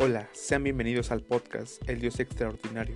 [0.00, 2.94] Hola, sean bienvenidos al podcast El Dios Extraordinario,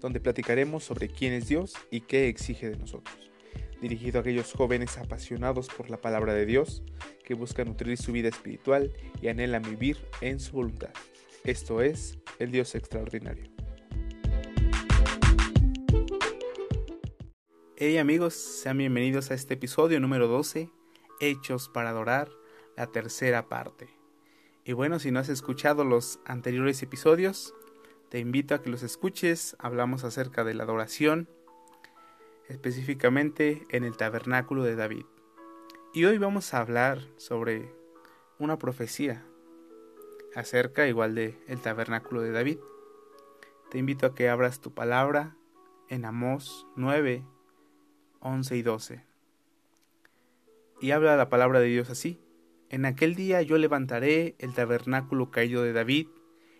[0.00, 3.32] donde platicaremos sobre quién es Dios y qué exige de nosotros.
[3.80, 6.84] Dirigido a aquellos jóvenes apasionados por la palabra de Dios,
[7.24, 10.90] que buscan nutrir su vida espiritual y anhelan vivir en su voluntad.
[11.42, 13.50] Esto es El Dios Extraordinario.
[17.76, 20.70] Hey amigos, sean bienvenidos a este episodio número 12,
[21.18, 22.30] Hechos para Adorar,
[22.76, 23.95] la tercera parte.
[24.66, 27.54] Y bueno, si no has escuchado los anteriores episodios,
[28.08, 29.54] te invito a que los escuches.
[29.60, 31.28] Hablamos acerca de la adoración,
[32.48, 35.04] específicamente en el tabernáculo de David.
[35.94, 37.72] Y hoy vamos a hablar sobre
[38.40, 39.24] una profecía
[40.34, 42.58] acerca igual de el tabernáculo de David.
[43.70, 45.36] Te invito a que abras tu palabra
[45.88, 47.24] en Amós 9,
[48.18, 49.04] 11 y 12.
[50.80, 52.20] Y habla la palabra de Dios así.
[52.68, 56.08] En aquel día yo levantaré el tabernáculo caído de David,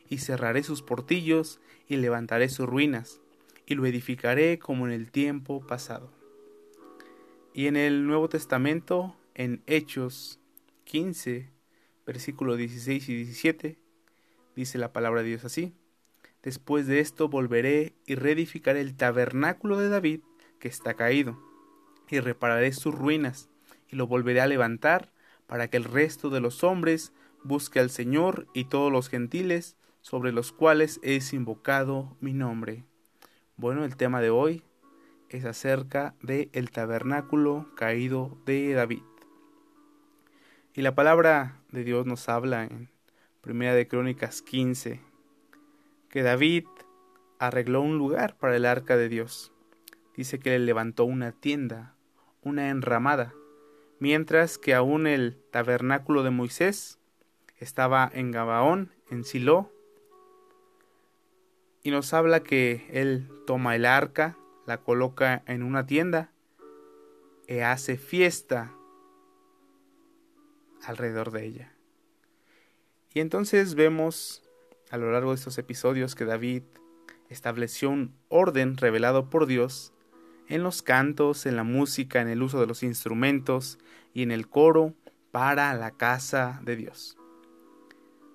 [0.08, 3.20] y cerraré sus portillos, y levantaré sus ruinas,
[3.66, 6.12] y lo edificaré como en el tiempo pasado.
[7.52, 10.38] Y en el Nuevo Testamento, en Hechos
[10.84, 11.50] 15,
[12.06, 13.78] versículo 16 y 17,
[14.54, 15.74] dice la palabra de Dios así.
[16.42, 20.20] Después de esto volveré y reedificaré el tabernáculo de David
[20.60, 21.36] que está caído,
[22.08, 23.50] y repararé sus ruinas,
[23.88, 25.12] y lo volveré a levantar,
[25.46, 30.32] para que el resto de los hombres busque al Señor y todos los gentiles sobre
[30.32, 32.84] los cuales es invocado mi nombre.
[33.56, 34.62] Bueno, el tema de hoy
[35.28, 39.02] es acerca de el tabernáculo caído de David.
[40.74, 42.90] Y la palabra de Dios nos habla en
[43.40, 45.00] Primera de Crónicas 15
[46.10, 46.66] que David
[47.38, 49.52] arregló un lugar para el arca de Dios.
[50.16, 51.94] Dice que le levantó una tienda,
[52.42, 53.34] una enramada,
[53.98, 56.98] mientras que aún el tabernáculo de Moisés
[57.58, 59.72] estaba en Gabaón, en Silo,
[61.82, 64.36] y nos habla que él toma el arca,
[64.66, 66.32] la coloca en una tienda
[67.46, 68.72] e hace fiesta
[70.84, 71.72] alrededor de ella.
[73.14, 74.42] Y entonces vemos
[74.90, 76.64] a lo largo de estos episodios que David
[77.28, 79.92] estableció un orden revelado por Dios
[80.48, 83.78] en los cantos, en la música, en el uso de los instrumentos
[84.14, 84.94] y en el coro
[85.30, 87.16] para la casa de Dios.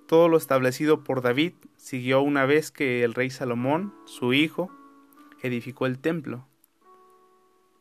[0.07, 4.69] Todo lo establecido por David siguió una vez que el rey Salomón, su hijo,
[5.41, 6.47] edificó el templo.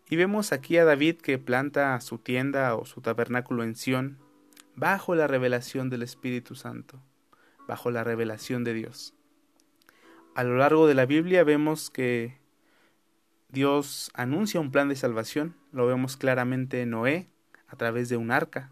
[0.09, 4.19] Y vemos aquí a David que planta su tienda o su tabernáculo en Sión
[4.75, 7.01] bajo la revelación del Espíritu Santo,
[7.69, 9.15] bajo la revelación de Dios.
[10.35, 12.39] A lo largo de la Biblia vemos que
[13.53, 17.29] Dios anuncia un plan de salvación, lo vemos claramente en Noé,
[17.67, 18.71] a través de un arca.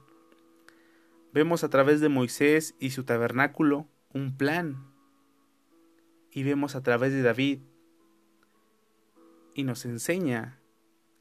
[1.33, 4.87] Vemos a través de Moisés y su tabernáculo un plan.
[6.31, 7.61] Y vemos a través de David.
[9.55, 10.61] Y nos enseña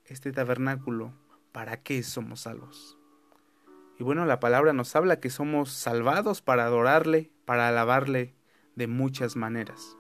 [0.06, 1.13] este tabernáculo
[1.51, 2.97] para qué somos salvos.
[3.97, 8.35] Y bueno, la palabra nos habla que somos salvados para adorarle, para alabarle
[8.75, 9.97] de muchas maneras.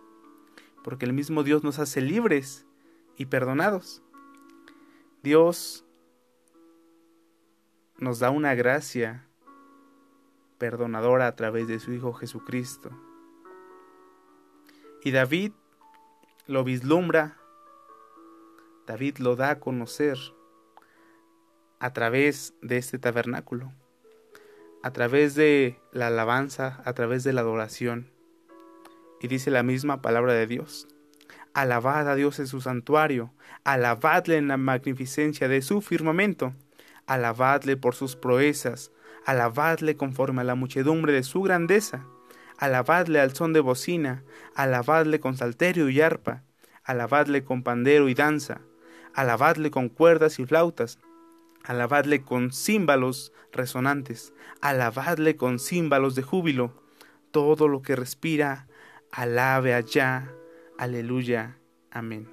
[0.83, 2.66] Porque el mismo Dios nos hace libres
[3.17, 4.01] y perdonados.
[5.23, 5.83] Dios
[7.97, 9.27] nos da una gracia
[10.57, 12.91] perdonadora a través de su Hijo Jesucristo.
[15.03, 15.51] Y David
[16.45, 17.37] lo vislumbra,
[18.85, 20.17] David lo da a conocer
[21.79, 23.73] a través de este tabernáculo,
[24.83, 28.11] a través de la alabanza, a través de la adoración.
[29.21, 30.87] Y dice la misma palabra de Dios.
[31.57, 36.53] Alabad a Dios en su santuario, alabadle en la magnificencia de su firmamento,
[37.07, 38.91] alabadle por sus proezas,
[39.25, 42.05] alabadle conforme a la muchedumbre de su grandeza,
[42.59, 44.23] alabadle al son de bocina,
[44.53, 46.43] alabadle con salterio y arpa,
[46.83, 48.61] alabadle con pandero y danza,
[49.15, 50.99] alabadle con cuerdas y flautas,
[51.63, 54.31] alabadle con címbalos resonantes,
[54.61, 56.83] alabadle con címbalos de júbilo,
[57.31, 58.67] todo lo que respira,
[59.11, 60.31] alabe allá
[60.77, 61.57] Aleluya.
[61.89, 62.29] Amén.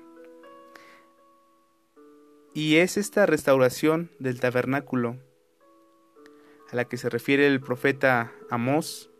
[2.52, 5.16] Y es esta restauración del tabernáculo
[6.70, 9.10] a la que se refiere el profeta Amós,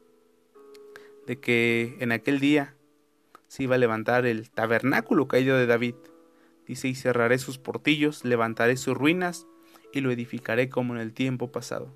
[1.26, 2.76] de que en aquel día
[3.48, 5.94] se iba a levantar el tabernáculo caído de David.
[6.66, 9.46] Dice, y cerraré sus portillos, levantaré sus ruinas
[9.92, 11.94] y lo edificaré como en el tiempo pasado.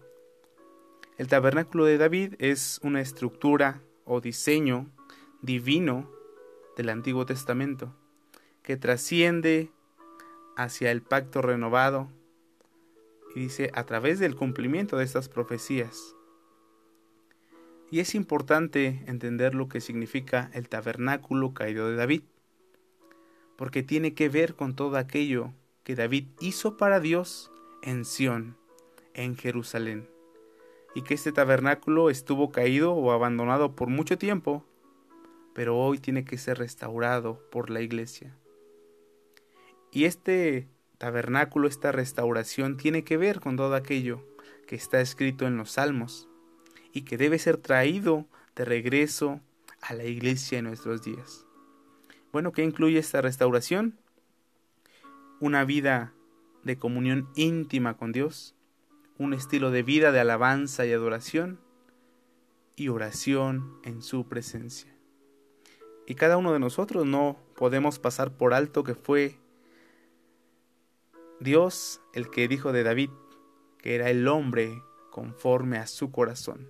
[1.19, 4.91] El tabernáculo de David es una estructura o diseño
[5.43, 6.18] divino
[6.79, 7.93] del Antiguo Testamento,
[8.63, 9.73] que trasciende
[10.57, 12.09] hacia el pacto renovado
[13.35, 16.15] y dice a través del cumplimiento de estas profecías.
[17.91, 22.23] Y es importante entender lo que significa el tabernáculo caído de David,
[23.57, 25.53] porque tiene que ver con todo aquello
[25.83, 27.51] que David hizo para Dios
[27.83, 28.57] en Sión,
[29.15, 30.09] en Jerusalén,
[30.95, 34.65] y que este tabernáculo estuvo caído o abandonado por mucho tiempo,
[35.55, 38.37] pero hoy tiene que ser restaurado por la iglesia.
[39.91, 40.69] Y este
[40.99, 44.25] tabernáculo, esta restauración tiene que ver con todo aquello
[44.67, 46.29] que está escrito en los salmos
[46.93, 49.41] y que debe ser traído de regreso
[49.81, 51.47] a la iglesia en nuestros días.
[52.33, 53.99] Bueno, ¿qué incluye esta restauración?
[55.41, 56.13] Una vida
[56.65, 58.55] de comunión íntima con Dios,
[59.17, 61.61] un estilo de vida de alabanza y adoración
[62.77, 64.98] y oración en su presencia.
[66.09, 69.37] Y cada uno de nosotros no podemos pasar por alto que fue
[71.39, 73.11] Dios el que dijo de David
[73.77, 76.67] que era el hombre conforme a su corazón.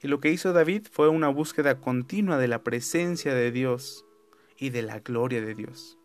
[0.00, 4.06] Y lo que hizo David fue una búsqueda continua de la presencia de Dios
[4.56, 5.98] y de la gloria de Dios.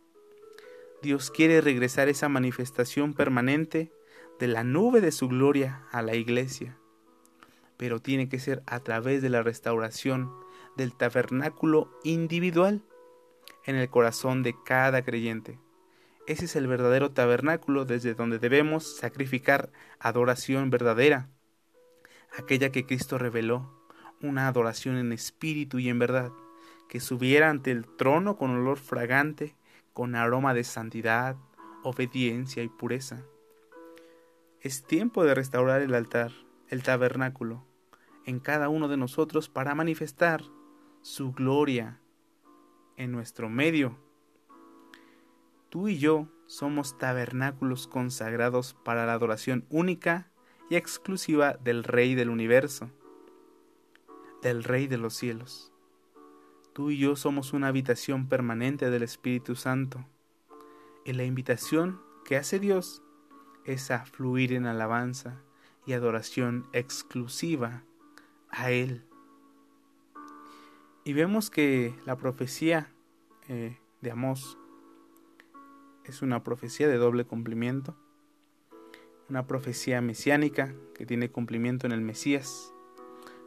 [1.04, 3.92] Dios quiere regresar esa manifestación permanente
[4.40, 6.76] de la nube de su gloria a la iglesia,
[7.78, 12.82] pero tiene que ser a través de la restauración del tabernáculo individual
[13.66, 15.60] en el corazón de cada creyente.
[16.28, 21.30] Ese es el verdadero tabernáculo desde donde debemos sacrificar adoración verdadera,
[22.38, 23.74] aquella que Cristo reveló,
[24.22, 26.32] una adoración en espíritu y en verdad,
[26.88, 29.56] que subiera ante el trono con olor fragante,
[29.94, 31.36] con aroma de santidad,
[31.84, 33.24] obediencia y pureza.
[34.62, 36.32] Es tiempo de restaurar el altar,
[36.68, 37.66] el tabernáculo,
[38.26, 40.44] en cada uno de nosotros para manifestar
[41.10, 42.00] su gloria
[42.96, 43.98] en nuestro medio
[45.70, 50.32] Tú y yo somos tabernáculos consagrados para la adoración única
[50.70, 52.92] y exclusiva del Rey del universo,
[54.44, 55.72] del Rey de los cielos.
[56.74, 60.06] Tú y yo somos una habitación permanente del Espíritu Santo,
[61.06, 63.02] y la invitación que hace Dios
[63.66, 65.42] es a fluir en alabanza
[65.88, 67.84] y adoración exclusiva
[68.52, 69.09] a Él.
[71.04, 72.92] Y vemos que la profecía
[73.48, 74.58] eh, de Amós
[76.04, 77.96] es una profecía de doble cumplimiento,
[79.30, 82.74] una profecía mesiánica que tiene cumplimiento en el Mesías,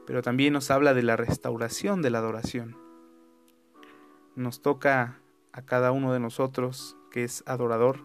[0.07, 2.77] pero también nos habla de la restauración de la adoración.
[4.35, 5.21] Nos toca
[5.53, 8.01] a cada uno de nosotros que es adorador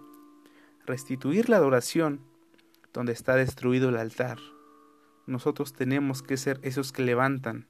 [0.85, 2.21] restituir la adoración
[2.93, 4.39] donde está destruido el altar.
[5.27, 7.67] Nosotros tenemos que ser esos que levantan,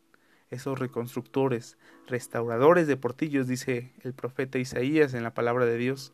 [0.50, 1.78] esos reconstructores,
[2.08, 6.14] restauradores de portillos, dice el profeta Isaías en la palabra de Dios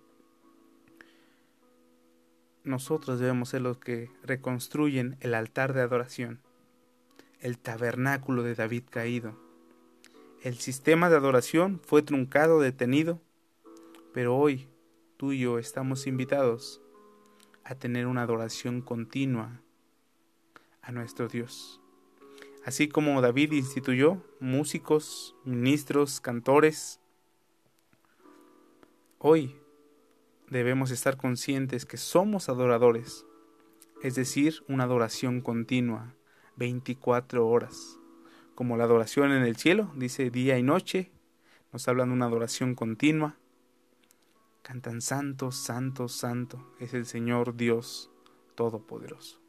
[2.64, 6.40] nosotros debemos ser los que reconstruyen el altar de adoración,
[7.40, 9.38] el tabernáculo de David caído.
[10.42, 13.22] El sistema de adoración fue truncado, detenido,
[14.14, 14.68] pero hoy
[15.18, 16.82] tú y yo estamos invitados
[17.64, 19.62] a tener una adoración continua
[20.82, 21.83] a nuestro Dios.
[22.66, 27.02] Así como David instituyó músicos, ministros, cantores,
[29.18, 29.58] hoy
[30.50, 33.26] debemos estar conscientes que somos adoradores,
[34.02, 36.16] es decir, una adoración continua,
[36.56, 38.00] 24 horas.
[38.56, 41.12] Como la adoración en el cielo, dice día y noche,
[41.74, 43.36] nos hablan de una adoración continua.
[44.62, 48.10] Cantan santo, santo, santo, es el Señor Dios
[48.56, 49.43] Todopoderoso.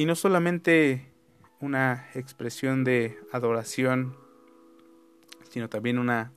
[0.00, 1.12] Y no solamente
[1.60, 4.16] una expresión de adoración,
[5.50, 6.32] sino también una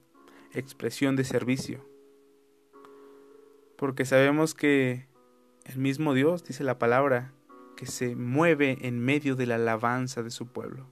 [0.52, 1.94] expresión de servicio
[3.84, 5.08] porque sabemos que
[5.66, 7.34] el mismo Dios, dice la palabra,
[7.76, 10.88] que se mueve en medio de la alabanza de su pueblo.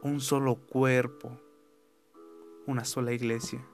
[0.00, 1.40] Un solo cuerpo,
[2.66, 3.66] una sola iglesia,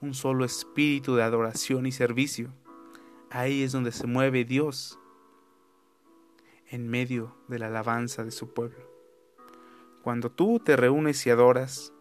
[0.00, 2.52] un solo espíritu de adoración y servicio.
[3.30, 4.98] Ahí es donde se mueve Dios,
[6.74, 8.90] en medio de la alabanza de su pueblo.
[10.02, 11.92] Cuando tú te reúnes y adoras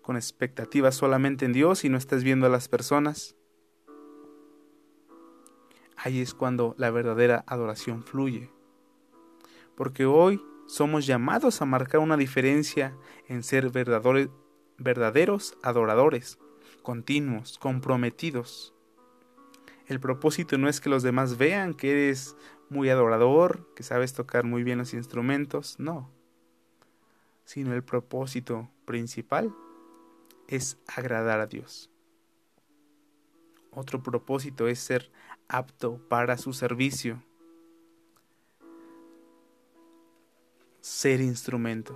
[0.00, 3.34] con expectativa solamente en Dios y no estás viendo a las personas,
[5.96, 8.48] ahí es cuando la verdadera adoración fluye.
[9.74, 12.96] Porque hoy somos llamados a marcar una diferencia
[13.26, 13.72] en ser
[14.78, 16.38] verdaderos adoradores,
[16.82, 18.72] continuos, comprometidos.
[19.88, 22.36] El propósito no es que los demás vean que eres
[22.72, 26.10] muy adorador, que sabes tocar muy bien los instrumentos, no.
[27.44, 29.54] Sino el propósito principal
[30.48, 31.90] es agradar a Dios.
[33.70, 35.10] Otro propósito es ser
[35.48, 37.22] apto para su servicio.
[40.82, 41.94] ser instrumento.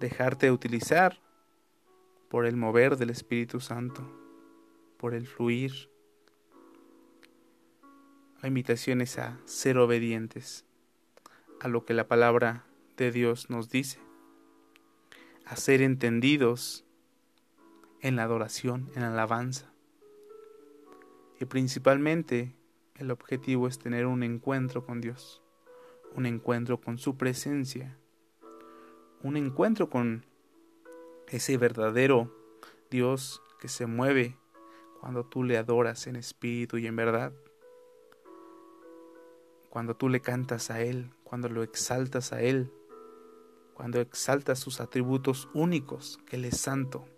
[0.00, 1.18] Dejarte utilizar
[2.28, 4.02] por el mover del Espíritu Santo,
[4.98, 5.90] por el fluir.
[8.44, 10.66] La invitación es a ser obedientes
[11.60, 12.66] a lo que la palabra
[12.98, 14.00] de Dios nos dice,
[15.46, 16.84] a ser entendidos
[18.02, 19.72] en la adoración, en la alabanza.
[21.40, 22.54] Y principalmente
[22.96, 25.40] el objetivo es tener un encuentro con Dios,
[26.14, 27.96] un encuentro con su presencia,
[29.22, 30.26] un encuentro con
[31.28, 32.30] ese verdadero
[32.90, 34.36] Dios que se mueve
[35.00, 37.32] cuando tú le adoras en espíritu y en verdad,
[39.74, 42.70] cuando tú le cantas a Él, cuando lo exaltas a Él,
[43.74, 47.08] cuando exaltas sus atributos únicos, que Él es santo,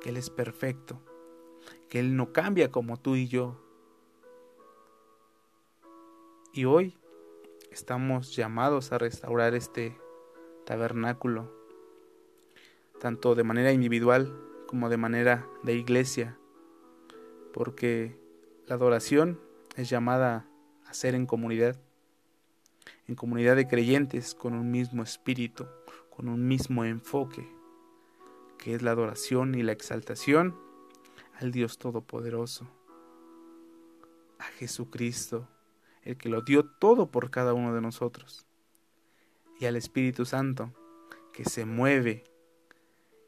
[0.00, 1.00] que Él es perfecto,
[1.88, 3.64] que Él no cambia como tú y yo.
[6.52, 6.98] Y hoy
[7.70, 9.96] estamos llamados a restaurar este
[10.66, 11.54] tabernáculo,
[12.98, 14.36] tanto de manera individual
[14.66, 16.36] como de manera de iglesia,
[17.52, 18.18] porque
[18.66, 19.38] la adoración
[19.76, 20.49] es llamada
[20.90, 21.78] a ser en comunidad,
[23.06, 25.68] en comunidad de creyentes con un mismo espíritu,
[26.14, 27.48] con un mismo enfoque,
[28.58, 30.58] que es la adoración y la exaltación
[31.38, 32.68] al Dios Todopoderoso,
[34.40, 35.48] a Jesucristo,
[36.02, 38.44] el que lo dio todo por cada uno de nosotros,
[39.60, 40.72] y al Espíritu Santo,
[41.32, 42.24] que se mueve,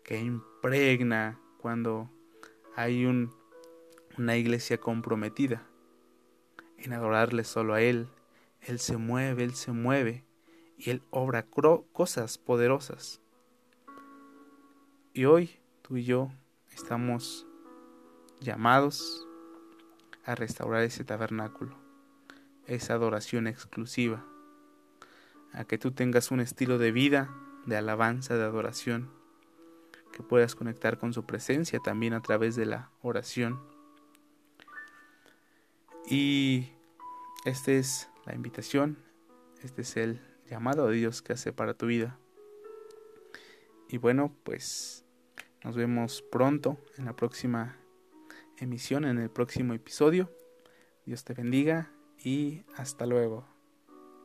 [0.02, 2.11] que impregna cuando
[2.75, 3.33] hay un,
[4.19, 5.69] una iglesia comprometida
[6.83, 8.09] en adorarle solo a Él.
[8.61, 10.25] Él se mueve, Él se mueve,
[10.77, 11.47] y Él obra
[11.93, 13.21] cosas poderosas.
[15.15, 16.31] Y hoy tú y yo
[16.75, 17.47] estamos
[18.41, 19.27] llamados
[20.25, 21.77] a restaurar ese tabernáculo,
[22.67, 24.25] esa adoración exclusiva,
[25.53, 27.31] a que tú tengas un estilo de vida,
[27.67, 29.11] de alabanza, de adoración,
[30.12, 33.61] que puedas conectar con su presencia también a través de la oración.
[36.12, 36.69] Y
[37.47, 38.99] esta es la invitación,
[39.62, 42.19] este es el llamado de Dios que hace para tu vida.
[43.88, 45.07] Y bueno, pues
[45.64, 47.78] nos vemos pronto en la próxima
[48.59, 50.31] emisión, en el próximo episodio.
[51.07, 51.90] Dios te bendiga
[52.23, 53.51] y hasta luego.